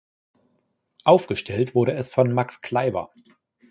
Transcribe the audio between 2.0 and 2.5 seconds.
von